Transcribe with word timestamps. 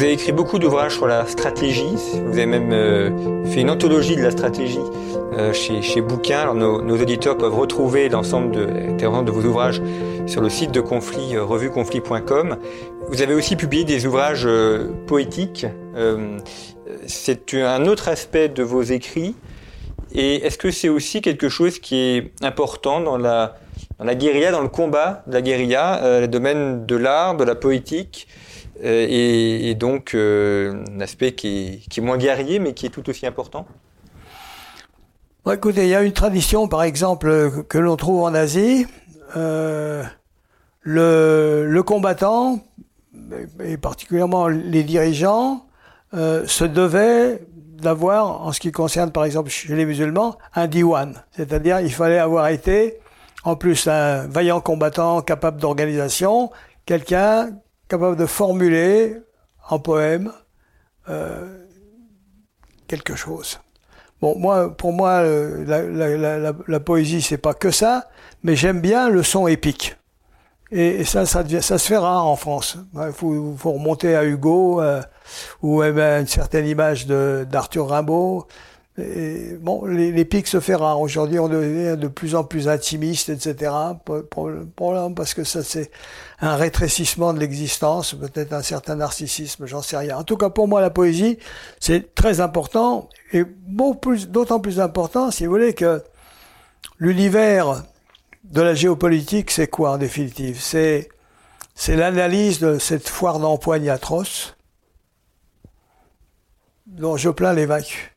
Vous 0.00 0.06
avez 0.06 0.14
écrit 0.14 0.32
beaucoup 0.32 0.58
d'ouvrages 0.58 0.94
sur 0.94 1.06
la 1.06 1.26
stratégie. 1.26 1.94
Vous 2.24 2.32
avez 2.32 2.46
même 2.46 2.72
euh, 2.72 3.44
fait 3.44 3.60
une 3.60 3.68
anthologie 3.68 4.16
de 4.16 4.22
la 4.22 4.30
stratégie 4.30 4.80
euh, 5.36 5.52
chez, 5.52 5.82
chez 5.82 6.00
Bouquin. 6.00 6.54
Nos, 6.54 6.98
auditeurs 6.98 7.36
peuvent 7.36 7.54
retrouver 7.54 8.08
l'ensemble 8.08 8.50
de, 8.50 8.96
de 8.96 9.30
vos 9.30 9.44
ouvrages 9.44 9.82
sur 10.26 10.40
le 10.40 10.48
site 10.48 10.72
de 10.72 10.80
Conflit, 10.80 11.36
euh, 11.36 11.44
revueconflit.com. 11.44 12.56
Vous 13.10 13.20
avez 13.20 13.34
aussi 13.34 13.56
publié 13.56 13.84
des 13.84 14.06
ouvrages 14.06 14.48
poétiques. 15.06 15.66
C'est 17.06 17.52
un 17.52 17.84
autre 17.84 18.08
aspect 18.08 18.48
de 18.48 18.62
vos 18.62 18.80
écrits. 18.80 19.34
Et 20.14 20.36
est-ce 20.36 20.56
que 20.56 20.70
c'est 20.70 20.88
aussi 20.88 21.20
quelque 21.20 21.50
chose 21.50 21.78
qui 21.78 21.96
est 21.96 22.32
important 22.42 23.02
dans 23.02 23.18
la, 23.18 23.58
dans 23.98 24.06
la 24.06 24.14
guérilla, 24.14 24.50
dans 24.50 24.62
le 24.62 24.68
combat 24.68 25.24
de 25.26 25.34
la 25.34 25.42
guérilla, 25.42 26.20
le 26.20 26.26
domaine 26.26 26.86
de 26.86 26.96
l'art, 26.96 27.36
de 27.36 27.44
la 27.44 27.54
poétique 27.54 28.26
et, 28.82 29.70
et, 29.70 29.74
donc 29.74 30.14
euh, 30.14 30.82
un 30.96 31.00
aspect 31.00 31.32
qui 31.32 31.82
est, 31.94 32.00
moins 32.00 32.18
guerrier 32.18 32.58
mais 32.58 32.72
qui 32.72 32.86
est 32.86 32.90
tout 32.90 33.08
aussi 33.10 33.26
important 33.26 33.66
bon, 35.44 35.52
Écoutez, 35.52 35.82
il 35.82 35.88
y 35.88 35.94
a 35.94 36.02
une 36.02 36.12
tradition 36.12 36.68
par 36.68 36.82
exemple 36.82 37.64
que 37.68 37.78
l'on 37.78 37.96
trouve 37.96 38.22
en 38.22 38.34
Asie. 38.34 38.86
Euh, 39.36 40.02
le, 40.82 41.80
combattant, 41.82 42.60
et 43.62 43.76
particulièrement 43.76 44.48
les 44.48 44.82
dirigeants, 44.82 45.66
euh, 46.14 46.46
se 46.46 46.64
devaient 46.64 47.42
d'avoir, 47.80 48.42
en 48.42 48.52
ce 48.52 48.60
qui 48.60 48.72
concerne 48.72 49.12
par 49.12 49.24
exemple 49.24 49.50
chez 49.50 49.74
les 49.74 49.84
musulmans, 49.84 50.36
un 50.54 50.66
diwan. 50.66 51.22
C'est-à-dire 51.32 51.80
il 51.80 51.92
fallait 51.92 52.18
avoir 52.18 52.48
été, 52.48 52.98
en 53.44 53.56
plus 53.56 53.86
un 53.88 54.26
vaillant 54.26 54.60
combattant 54.60 55.20
capable 55.22 55.60
d'organisation, 55.60 56.50
quelqu'un 56.86 57.50
capable 57.90 58.16
de 58.16 58.26
formuler 58.26 59.16
en 59.68 59.80
poème 59.80 60.32
euh, 61.08 61.66
quelque 62.86 63.16
chose. 63.16 63.58
Bon, 64.20 64.38
moi, 64.38 64.76
pour 64.76 64.92
moi, 64.92 65.22
euh, 65.24 65.64
la, 65.66 65.82
la, 65.82 66.38
la, 66.38 66.52
la 66.66 66.80
poésie, 66.80 67.20
c'est 67.20 67.38
pas 67.38 67.52
que 67.52 67.72
ça, 67.72 68.08
mais 68.44 68.54
j'aime 68.54 68.80
bien 68.80 69.08
le 69.08 69.24
son 69.24 69.48
épique. 69.48 69.96
Et, 70.70 71.04
ça, 71.04 71.26
ça, 71.26 71.42
se 71.44 71.78
fait 71.78 71.96
rare 71.96 72.26
en 72.26 72.36
France. 72.36 72.78
Il 72.94 73.12
faut, 73.12 73.56
remonter 73.72 74.14
à 74.14 74.24
Hugo 74.24 74.80
ou 75.60 75.80
même 75.80 75.98
à 75.98 76.20
une 76.20 76.28
certaine 76.28 76.68
image 76.68 77.08
d'Arthur 77.08 77.88
Rimbaud. 77.88 78.46
Bon, 79.60 79.84
les, 79.84 80.24
pics 80.24 80.46
se 80.46 80.60
fait 80.60 80.74
rare. 80.74 81.00
Aujourd'hui, 81.00 81.38
on 81.38 81.48
devient 81.48 81.96
de 81.96 82.08
plus 82.08 82.34
en 82.34 82.44
plus 82.44 82.68
intimiste, 82.68 83.28
etc. 83.28 83.72
Problème 84.04 85.14
parce 85.14 85.34
que 85.34 85.44
ça, 85.44 85.62
c'est 85.62 85.90
un 86.40 86.56
rétrécissement 86.56 87.32
de 87.32 87.40
l'existence, 87.40 88.14
peut-être 88.14 88.52
un 88.52 88.62
certain 88.62 88.96
narcissisme, 88.96 89.66
j'en 89.66 89.82
sais 89.82 89.96
rien. 89.96 90.18
En 90.18 90.24
tout 90.24 90.36
cas, 90.36 90.50
pour 90.50 90.68
moi, 90.68 90.80
la 90.80 90.90
poésie, 90.90 91.38
c'est 91.78 92.14
très 92.14 92.40
important 92.40 93.08
et 93.32 93.44
d'autant 93.44 94.60
plus 94.60 94.80
important, 94.80 95.30
si 95.30 95.46
vous 95.46 95.52
voulez, 95.52 95.74
que 95.74 96.02
l'univers 96.98 97.84
de 98.44 98.62
la 98.62 98.74
géopolitique, 98.74 99.50
c'est 99.50 99.68
quoi 99.68 99.92
en 99.92 99.98
définitive? 99.98 100.60
C'est 100.60 101.08
l'analyse 101.88 102.60
de 102.60 102.78
cette 102.78 103.08
foire 103.08 103.38
d'empoigne 103.38 103.88
atroce 103.90 104.56
dont 106.86 107.16
je 107.16 107.30
plains 107.30 107.52
les 107.52 107.66
vaincus. 107.66 108.10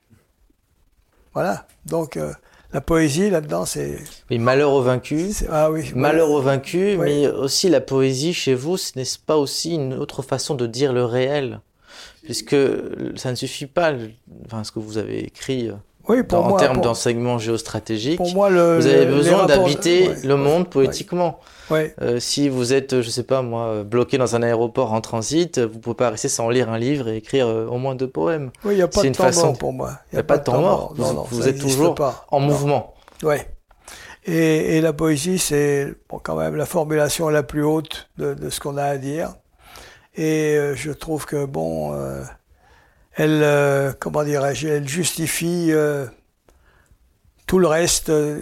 Voilà. 1.34 1.68
Donc 1.86 2.18
euh, 2.18 2.34
la 2.72 2.82
poésie 2.82 3.30
là-dedans, 3.30 3.66
c'est. 3.66 4.00
Oui, 4.30 4.40
malheur 4.40 4.72
aux 4.72 4.82
vaincus. 4.82 5.44
Ah 5.50 5.72
oui. 5.72 5.92
Malheur 5.96 6.32
aux 6.32 6.42
vaincus, 6.42 6.98
oui. 6.98 7.06
mais 7.06 7.28
aussi 7.28 7.70
la 7.70 7.82
poésie 7.82 8.34
chez 8.34 8.56
vous, 8.56 8.78
ce 8.78 8.98
n'est 8.98 9.06
pas 9.26 9.38
aussi 9.38 9.76
une 9.76 9.94
autre 9.94 10.22
façon 10.22 10.56
de 10.56 10.66
dire 10.68 10.94
le 10.94 11.06
réel, 11.06 11.62
puisque 12.24 12.56
ça 13.16 13.32
ne 13.32 13.36
suffit 13.36 13.68
pas, 13.68 13.94
enfin 14.46 14.64
ce 14.64 14.72
que 14.72 14.80
vous 14.80 14.98
avez 14.98 15.24
écrit. 15.24 15.70
Oui, 16.08 16.24
pour 16.24 16.46
en 16.46 16.50
moi, 16.50 16.60
termes 16.60 16.76
pour, 16.76 16.84
d'enseignement 16.84 17.38
géostratégique, 17.38 18.18
pour 18.18 18.34
moi, 18.34 18.50
le, 18.50 18.78
vous 18.78 18.88
avez 18.88 19.06
le, 19.06 19.14
besoin 19.14 19.38
rapports, 19.40 19.64
d'habiter 19.64 20.10
ouais, 20.10 20.16
le 20.24 20.36
monde 20.36 20.70
poétiquement. 20.70 21.40
Ouais. 21.70 21.96
Euh, 22.02 22.20
si 22.20 22.50
vous 22.50 22.74
êtes, 22.74 23.02
je 23.02 23.10
sais 23.10 23.24
pas 23.24 23.42
moi, 23.42 23.84
bloqué 23.84 24.18
dans 24.18 24.36
un 24.36 24.44
aéroport 24.44 24.92
en 24.92 25.00
transit, 25.00 25.60
vous 25.60 25.80
pouvez 25.80 25.96
pas 25.96 26.10
rester 26.10 26.28
sans 26.28 26.50
lire 26.50 26.70
un 26.70 26.78
livre 26.78 27.08
et 27.08 27.18
écrire 27.18 27.48
euh, 27.48 27.68
au 27.68 27.78
moins 27.78 27.96
deux 27.96 28.10
poèmes. 28.10 28.52
Oui, 28.66 28.74
il 28.74 28.78
n'y 28.78 28.82
a 28.82 28.88
pas 28.90 29.02
de 29.02 29.08
une 29.08 29.14
temps 29.14 29.24
façon... 29.24 29.48
mort 29.48 29.58
pour 29.58 29.72
moi. 29.72 29.92
Il 30.12 30.16
n'y 30.16 30.20
a, 30.20 30.22
a, 30.22 30.24
pas 30.24 30.38
de 30.38 30.44
temps 30.44 30.60
mort. 30.60 30.94
Non, 30.98 31.06
vous, 31.06 31.14
non, 31.14 31.28
vous 31.32 31.48
êtes 31.48 31.60
toujours 31.60 31.96
pas. 31.96 32.26
en 32.30 32.42
mouvement. 32.42 32.94
Oui. 33.24 33.38
Et, 34.26 34.78
et, 34.78 34.82
la 34.82 34.94
poésie, 34.94 35.38
c'est 35.38 35.94
bon, 36.10 36.20
quand 36.22 36.36
même 36.36 36.56
la 36.56 36.66
formulation 36.66 37.30
la 37.30 37.44
plus 37.44 37.64
haute 37.64 38.10
de, 38.18 38.34
de 38.34 38.50
ce 38.50 38.60
qu'on 38.60 38.78
a 38.78 38.84
à 38.84 38.98
dire. 38.98 39.36
Et 40.16 40.56
euh, 40.56 40.76
je 40.76 40.92
trouve 40.92 41.26
que, 41.26 41.46
bon, 41.46 41.94
euh, 41.94 42.24
elle, 43.16 43.42
euh, 43.44 43.94
comment 44.00 44.24
dirais-je, 44.24 44.68
elle 44.68 44.88
justifie 44.88 45.68
euh, 45.72 46.06
tout 47.48 47.60
le 47.60 47.68
reste 47.68 48.10
de, 48.10 48.42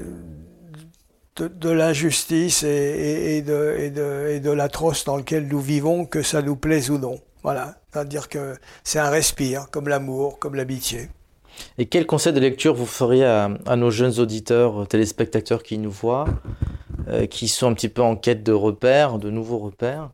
de 1.36 1.70
l'injustice 1.70 2.64
et, 2.64 3.42
de, 3.42 4.52
l'atroce 4.52 5.06
dans 5.06 5.18
lequel 5.18 5.48
nous 5.48 5.60
vivons, 5.60 6.06
que 6.06 6.22
ça 6.22 6.42
nous 6.42 6.56
plaise 6.56 6.90
ou 6.90 6.98
non. 6.98 7.20
Voilà. 7.44 7.76
C'est-à-dire 7.92 8.30
que 8.30 8.56
c'est 8.84 9.00
un 9.00 9.10
respire, 9.10 9.70
comme 9.72 9.88
l'amour, 9.88 10.40
comme 10.40 10.56
l'amitié. 10.56 11.10
Et 11.78 11.86
quel 11.88 12.06
conseil 12.06 12.32
de 12.32 12.40
lecture 12.40 12.74
vous 12.74 12.86
feriez 12.86 13.26
à, 13.26 13.76
nos 13.76 13.92
jeunes 13.92 14.20
auditeurs, 14.20 14.88
téléspectateurs 14.88 15.64
qui 15.64 15.78
nous 15.78 15.92
voient, 15.92 16.26
euh, 17.10 17.26
qui 17.26 17.48
sont 17.48 17.68
un 17.68 17.74
petit 17.74 17.90
peu 17.90 18.02
en 18.02 18.16
quête 18.16 18.44
de 18.44 18.54
repères, 18.54 19.18
de 19.18 19.30
nouveaux 19.30 19.58
repères 19.58 20.12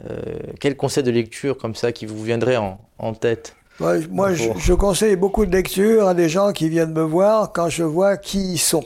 euh, 0.00 0.20
Quel 0.60 0.76
conseil 0.76 1.02
de 1.02 1.10
lecture 1.10 1.56
comme 1.56 1.74
ça 1.74 1.92
qui 1.92 2.04
vous 2.04 2.22
viendrait 2.22 2.58
en, 2.58 2.78
en 2.98 3.14
tête? 3.14 3.56
Moi, 3.80 4.34
je, 4.34 4.50
je, 4.56 4.72
conseille 4.72 5.16
beaucoup 5.16 5.46
de 5.46 5.50
lectures 5.50 6.06
à 6.06 6.14
des 6.14 6.28
gens 6.28 6.52
qui 6.52 6.68
viennent 6.68 6.92
me 6.92 7.02
voir 7.02 7.52
quand 7.52 7.68
je 7.68 7.82
vois 7.82 8.16
qui 8.16 8.52
ils 8.52 8.58
sont. 8.58 8.84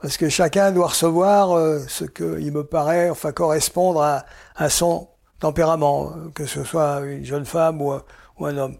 Parce 0.00 0.16
que 0.16 0.28
chacun 0.28 0.72
doit 0.72 0.88
recevoir 0.88 1.52
euh, 1.52 1.80
ce 1.88 2.04
qu'il 2.04 2.52
me 2.52 2.64
paraît, 2.64 3.10
enfin, 3.10 3.32
correspondre 3.32 4.02
à, 4.02 4.24
à, 4.56 4.70
son 4.70 5.08
tempérament, 5.40 6.12
que 6.34 6.46
ce 6.46 6.64
soit 6.64 7.00
une 7.00 7.24
jeune 7.24 7.44
femme 7.44 7.82
ou, 7.82 7.92
ou 8.38 8.46
un 8.46 8.56
homme. 8.56 8.76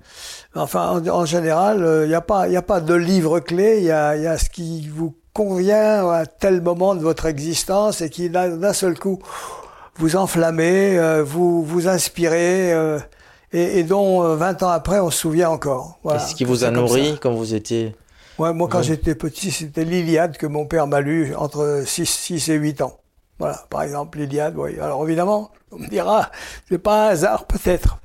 Enfin, 0.55 0.91
en, 0.91 1.06
en 1.06 1.25
général, 1.27 1.78
il 1.78 1.84
euh, 1.84 2.06
n'y 2.06 2.15
a, 2.15 2.21
pas, 2.21 2.45
a 2.45 2.62
pas 2.62 2.81
de 2.81 2.95
livre 2.95 3.41
clé, 3.41 3.78
il 3.78 3.84
y 3.84 3.91
a, 3.91 4.16
y 4.16 4.27
a 4.27 4.39
ce 4.39 4.49
qui 4.49 4.89
vous 4.89 5.15
convient 5.34 6.09
à 6.09 6.25
tel 6.25 6.62
moment 6.62 6.95
de 6.95 7.00
votre 7.00 7.27
existence 7.27 8.00
et 8.00 8.09
qui, 8.09 8.31
d'un 8.31 8.72
seul 8.72 8.99
coup, 8.99 9.19
vous 9.97 10.16
enflammez, 10.16 10.99
euh, 10.99 11.22
vous, 11.22 11.62
vous 11.65 11.87
inspirez 11.87 12.72
et, 13.53 13.78
et, 13.78 13.82
dont 13.82 14.34
20 14.36 14.62
ans 14.62 14.69
après 14.69 15.00
on 15.00 15.10
se 15.10 15.19
souvient 15.19 15.50
encore. 15.50 15.98
Voilà, 16.03 16.22
Est-ce 16.22 16.34
qui 16.34 16.44
vous 16.44 16.64
a 16.64 16.70
nourri 16.70 17.19
quand 17.20 17.32
vous 17.32 17.54
étiez 17.54 17.94
Ouais, 18.38 18.53
moi 18.53 18.69
quand 18.70 18.82
j'étais 18.82 19.14
petit, 19.14 19.50
c'était 19.50 19.84
l'Iliade 19.84 20.36
que 20.36 20.47
mon 20.47 20.66
père 20.66 20.86
m'a 20.86 21.00
lu 21.00 21.34
entre 21.34 21.82
6, 21.84 22.06
6 22.06 22.48
et 22.50 22.54
8 22.54 22.82
ans. 22.82 22.98
Voilà, 23.38 23.66
par 23.70 23.83
exemple 23.83 24.18
l'Iliade, 24.18 24.54
oui. 24.56 24.78
Alors 24.80 25.04
évidemment, 25.04 25.50
on 25.71 25.78
me 25.78 25.89
dira, 25.89 26.30
c'est 26.68 26.78
pas 26.78 27.06
un 27.06 27.10
hasard 27.10 27.47
peut-être. 27.47 27.98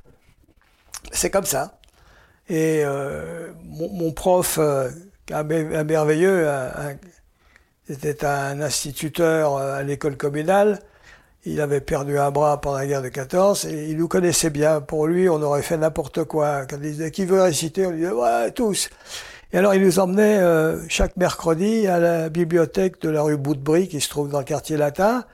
C'est 1.12 1.30
comme 1.30 1.44
ça. 1.44 1.78
Et 2.48 2.82
euh, 2.84 3.52
mon, 3.64 3.88
mon, 3.90 4.12
prof, 4.12 4.58
euh, 4.58 4.90
un, 5.32 5.48
un, 5.50 5.84
merveilleux, 5.84 6.48
c'était 7.86 8.24
un, 8.24 8.58
un 8.58 8.60
instituteur 8.60 9.56
euh, 9.56 9.76
à 9.76 9.82
l'école 9.82 10.16
communale, 10.16 10.80
il 11.46 11.60
avait 11.60 11.80
perdu 11.80 12.18
un 12.18 12.30
bras 12.30 12.60
pendant 12.60 12.78
la 12.78 12.86
guerre 12.86 13.02
de 13.02 13.08
14 13.08 13.66
et 13.66 13.90
il 13.90 13.98
nous 13.98 14.08
connaissait 14.08 14.50
bien. 14.50 14.80
Pour 14.80 15.06
lui, 15.06 15.28
on 15.28 15.42
aurait 15.42 15.62
fait 15.62 15.76
n'importe 15.76 16.24
quoi. 16.24 16.64
Quand 16.66 16.76
il 16.76 16.92
disait 16.92 17.10
qui 17.10 17.26
veut 17.26 17.42
réciter, 17.42 17.86
on 17.86 17.90
disait 17.90 18.10
ouais 18.10 18.50
tous. 18.52 18.88
Et 19.52 19.58
alors 19.58 19.74
il 19.74 19.82
nous 19.82 19.98
emmenait 19.98 20.38
euh, 20.38 20.80
chaque 20.88 21.16
mercredi 21.16 21.86
à 21.86 21.98
la 21.98 22.28
bibliothèque 22.28 23.00
de 23.02 23.10
la 23.10 23.22
rue 23.22 23.36
Boutebry 23.36 23.88
qui 23.88 24.00
se 24.00 24.08
trouve 24.08 24.30
dans 24.30 24.38
le 24.38 24.44
quartier 24.44 24.76
latin. 24.76 25.24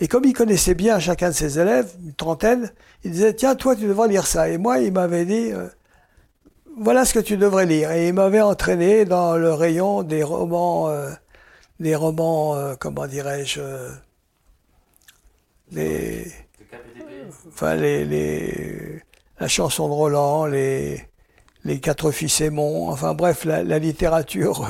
Et 0.00 0.06
comme 0.06 0.24
il 0.24 0.32
connaissait 0.32 0.74
bien 0.74 1.00
chacun 1.00 1.30
de 1.30 1.34
ses 1.34 1.58
élèves, 1.58 1.92
une 2.04 2.14
trentaine, 2.14 2.70
il 3.04 3.10
disait 3.10 3.34
tiens 3.34 3.56
toi 3.56 3.74
tu 3.74 3.86
devrais 3.86 4.08
lire 4.08 4.26
ça. 4.26 4.48
Et 4.48 4.58
moi 4.58 4.78
il 4.78 4.92
m'avait 4.92 5.24
dit 5.24 5.52
euh, 5.52 5.66
voilà 6.78 7.04
ce 7.04 7.14
que 7.14 7.18
tu 7.18 7.36
devrais 7.36 7.66
lire. 7.66 7.90
Et 7.90 8.08
il 8.08 8.14
m'avait 8.14 8.40
entraîné 8.40 9.04
dans 9.04 9.36
le 9.36 9.52
rayon 9.52 10.02
des 10.02 10.22
romans. 10.22 10.88
Euh, 10.88 11.10
des 11.80 11.94
romans, 11.94 12.56
comment 12.80 13.06
dirais-je, 13.06 13.60
les, 15.72 16.26
enfin 17.48 17.74
les, 17.74 18.04
les, 18.04 19.02
la 19.38 19.48
chanson 19.48 19.88
de 19.88 19.92
Roland, 19.92 20.46
les, 20.46 21.02
les 21.64 21.80
quatre 21.80 22.10
fils 22.10 22.40
Aimont, 22.40 22.88
enfin 22.90 23.14
bref, 23.14 23.44
la, 23.44 23.62
la 23.62 23.78
littérature 23.78 24.68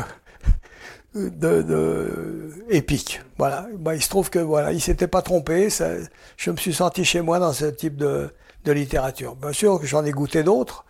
de, 1.14 1.62
de, 1.62 2.50
épique. 2.70 3.20
Voilà. 3.38 3.66
Bah, 3.78 3.94
il 3.94 4.02
se 4.02 4.08
trouve 4.08 4.30
que 4.30 4.38
voilà, 4.38 4.72
il 4.72 4.80
s'était 4.80 5.08
pas 5.08 5.22
trompé. 5.22 5.70
Ça, 5.70 5.90
je 6.36 6.50
me 6.50 6.56
suis 6.56 6.74
senti 6.74 7.04
chez 7.04 7.20
moi 7.20 7.38
dans 7.38 7.52
ce 7.52 7.66
type 7.66 7.96
de, 7.96 8.30
de 8.64 8.72
littérature. 8.72 9.36
Bien 9.36 9.52
sûr 9.52 9.80
que 9.80 9.86
j'en 9.86 10.04
ai 10.04 10.10
goûté 10.12 10.42
d'autres, 10.42 10.84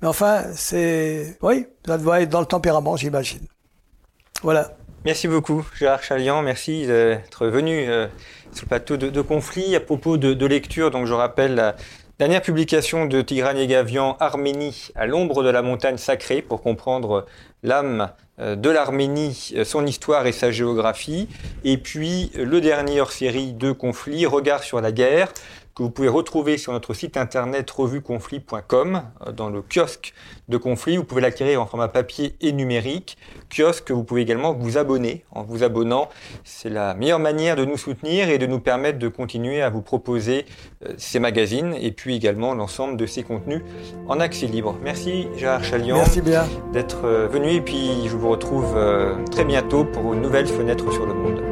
mais 0.00 0.08
enfin, 0.08 0.44
c'est, 0.54 1.38
oui, 1.42 1.66
ça 1.86 1.98
doit 1.98 2.20
être 2.20 2.30
dans 2.30 2.40
le 2.40 2.46
tempérament, 2.46 2.96
j'imagine. 2.96 3.46
Voilà. 4.42 4.76
Merci 5.04 5.26
beaucoup, 5.26 5.66
Gérard 5.76 6.04
Chalian. 6.04 6.42
Merci 6.42 6.86
d'être 6.86 7.48
venu 7.48 7.88
euh, 7.88 8.06
sur 8.52 8.66
le 8.66 8.68
plateau 8.68 8.96
de, 8.96 9.10
de, 9.10 9.20
Conflit. 9.20 9.74
À 9.74 9.80
propos 9.80 10.16
de, 10.16 10.46
lecture, 10.46 10.92
je 11.04 11.12
rappelle 11.12 11.56
la 11.56 11.74
dernière 12.20 12.40
publication 12.40 13.06
de 13.06 13.20
Tigran 13.20 13.56
Yegavian, 13.56 14.16
Arménie, 14.20 14.90
à 14.94 15.06
l'ombre 15.06 15.42
de 15.42 15.48
la 15.48 15.60
montagne 15.60 15.96
sacrée, 15.96 16.40
pour 16.40 16.62
comprendre 16.62 17.26
l'âme 17.64 18.12
euh, 18.38 18.54
de 18.54 18.70
l'Arménie, 18.70 19.54
euh, 19.56 19.64
son 19.64 19.86
histoire 19.86 20.24
et 20.28 20.32
sa 20.32 20.52
géographie. 20.52 21.28
Et 21.64 21.78
puis 21.78 22.30
le 22.36 22.60
dernier 22.60 23.00
hors-série 23.00 23.54
de 23.54 23.72
Conflit, 23.72 24.24
Regard 24.24 24.62
sur 24.62 24.80
la 24.80 24.92
guerre, 24.92 25.32
que 25.74 25.82
vous 25.82 25.90
pouvez 25.90 26.08
retrouver 26.08 26.58
sur 26.58 26.72
notre 26.72 26.94
site 26.94 27.16
internet 27.16 27.70
revueconflit.com 27.70 29.02
dans 29.34 29.48
le 29.48 29.62
kiosque 29.62 30.12
de 30.48 30.56
conflit. 30.56 30.96
Vous 30.96 31.04
pouvez 31.04 31.20
l'acquérir 31.20 31.62
en 31.62 31.66
format 31.66 31.88
papier 31.88 32.36
et 32.40 32.52
numérique. 32.52 33.16
Kiosque 33.50 33.84
que 33.84 33.92
vous 33.92 34.04
pouvez 34.04 34.22
également 34.22 34.52
vous 34.52 34.76
abonner. 34.76 35.24
En 35.30 35.42
vous 35.42 35.62
abonnant, 35.62 36.08
c'est 36.44 36.68
la 36.68 36.94
meilleure 36.94 37.18
manière 37.18 37.56
de 37.56 37.64
nous 37.64 37.76
soutenir 37.76 38.28
et 38.28 38.38
de 38.38 38.46
nous 38.46 38.60
permettre 38.60 38.98
de 38.98 39.08
continuer 39.08 39.62
à 39.62 39.70
vous 39.70 39.82
proposer 39.82 40.46
ces 40.96 41.18
magazines 41.18 41.74
et 41.80 41.92
puis 41.92 42.16
également 42.16 42.54
l'ensemble 42.54 42.96
de 42.96 43.06
ces 43.06 43.22
contenus 43.22 43.62
en 44.08 44.20
accès 44.20 44.46
libre. 44.46 44.76
Merci 44.82 45.28
Gérard 45.36 45.64
Chalian 45.64 46.02
d'être 46.72 47.06
venu 47.06 47.54
et 47.54 47.60
puis 47.60 48.08
je 48.08 48.16
vous 48.16 48.28
retrouve 48.28 48.76
très 49.30 49.44
bientôt 49.44 49.84
pour 49.84 50.12
une 50.12 50.20
nouvelle 50.20 50.46
fenêtre 50.46 50.92
sur 50.92 51.06
le 51.06 51.14
monde. 51.14 51.51